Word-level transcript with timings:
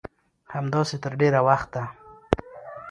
همداسې 0.55 0.95
تر 1.03 1.13
ډېره 1.21 1.39
وخته 1.47 1.81